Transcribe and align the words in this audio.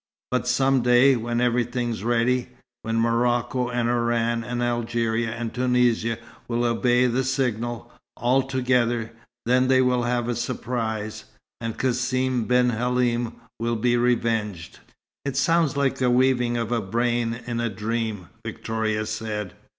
But 0.31 0.47
some 0.47 0.81
day, 0.81 1.15
when 1.15 1.39
everything's 1.39 2.03
ready 2.03 2.49
when 2.81 2.95
Morocco 2.99 3.69
and 3.69 3.87
Oran 3.87 4.43
and 4.43 4.63
Algeria 4.63 5.29
and 5.29 5.53
Tunisia 5.53 6.17
will 6.47 6.65
obey 6.65 7.05
the 7.05 7.23
signal, 7.23 7.91
all 8.17 8.41
together, 8.41 9.11
then 9.45 9.67
they'll 9.67 10.01
have 10.01 10.27
a 10.27 10.33
surprise 10.35 11.25
and 11.59 11.77
Cassim 11.77 12.45
ben 12.45 12.71
Halim 12.71 13.33
will 13.59 13.75
be 13.75 13.95
revenged." 13.95 14.79
"It 15.23 15.37
sounds 15.37 15.77
like 15.77 15.97
the 15.99 16.09
weavings 16.09 16.57
of 16.57 16.71
a 16.71 16.81
brain 16.81 17.39
in 17.45 17.59
a 17.59 17.69
dream," 17.69 18.29
Victoria 18.43 19.05
said. 19.05 19.53